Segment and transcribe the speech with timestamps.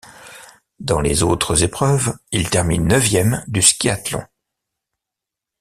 [0.79, 4.23] Dans les autres épreuves, il termine neuvième du skiathlon.